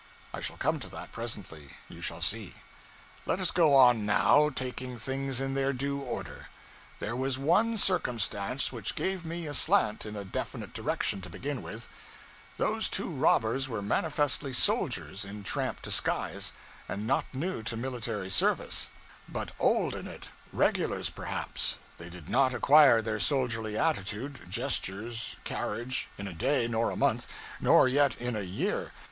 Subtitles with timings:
[0.33, 2.55] I shall come to that, presently you shall see.
[3.27, 6.47] Let us go on, now, taking things in their due order.
[6.99, 11.61] There was one circumstance which gave me a slant in a definite direction to begin
[11.61, 11.87] with:
[12.57, 16.51] Those two robbers were manifestly soldiers in tramp disguise;
[16.89, 18.89] and not new to military service,
[19.29, 26.07] but old in it regulars, perhaps; they did not acquire their soldierly attitude, gestures, carriage,
[26.17, 27.27] in a day, nor a month,
[27.59, 28.93] nor yet in a year.